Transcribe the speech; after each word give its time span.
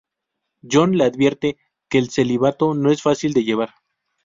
John 0.63 0.97
le 0.97 1.03
advierte 1.03 1.57
que 1.87 1.99
el 1.99 2.09
celibato 2.09 2.73
no 2.73 2.89
es 2.91 3.03
fácil 3.03 3.33
de 3.33 3.43
llevar. 3.43 3.75